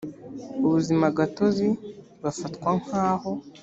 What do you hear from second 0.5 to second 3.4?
ubuzimagatozi bafatwa nk aho